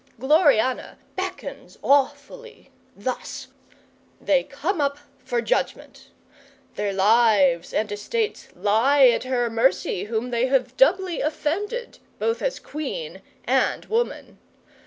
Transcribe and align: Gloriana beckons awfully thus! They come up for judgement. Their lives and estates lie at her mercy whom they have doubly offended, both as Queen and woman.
Gloriana 0.19 0.97
beckons 1.15 1.77
awfully 1.83 2.71
thus! 2.95 3.49
They 4.19 4.41
come 4.43 4.81
up 4.81 4.97
for 5.23 5.43
judgement. 5.43 6.09
Their 6.73 6.91
lives 6.91 7.71
and 7.71 7.91
estates 7.91 8.47
lie 8.55 9.05
at 9.09 9.25
her 9.25 9.47
mercy 9.51 10.05
whom 10.05 10.31
they 10.31 10.47
have 10.47 10.75
doubly 10.75 11.21
offended, 11.21 11.99
both 12.17 12.41
as 12.41 12.59
Queen 12.59 13.21
and 13.45 13.85
woman. 13.85 14.39